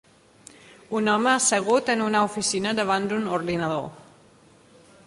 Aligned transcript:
Un 0.99 1.09
home 1.15 1.29
assegut 1.33 1.91
en 1.95 2.01
una 2.07 2.25
oficina 2.31 2.75
davant 2.81 3.07
d'un 3.13 3.31
ordinador. 3.39 3.89